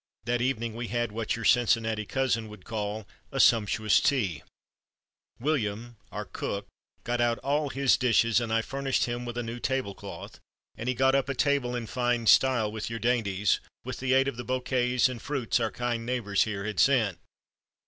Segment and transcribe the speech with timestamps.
[0.25, 4.41] That evening we had what your Cincinnati cousin would call 'a sumptous tea.'
[5.39, 6.65] William, our cook,
[7.03, 10.39] got out all his dishes and I furnished him with a new tablecloth
[10.75, 14.27] and he got up a table in fine style with your dainties, with the aid
[14.27, 17.19] of the bouquets and fruits our kind neighbors here had sent.